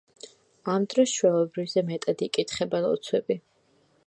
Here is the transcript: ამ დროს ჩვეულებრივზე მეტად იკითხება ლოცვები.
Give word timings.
ამ 0.75 0.87
დროს 0.93 1.13
ჩვეულებრივზე 1.19 1.85
მეტად 1.93 2.27
იკითხება 2.29 2.85
ლოცვები. 2.89 3.43